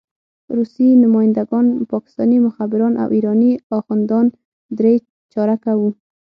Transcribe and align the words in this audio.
روسي 0.57 0.87
نماینده 1.03 1.43
ګان، 1.49 1.67
پاکستاني 1.91 2.37
مخبران 2.47 2.93
او 3.01 3.07
ایراني 3.15 3.51
اخندان 3.77 4.25
درې 4.77 4.93
چارکه 5.33 5.71
وو. 5.79 5.89